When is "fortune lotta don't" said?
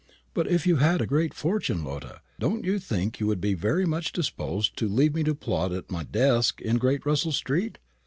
1.31-2.65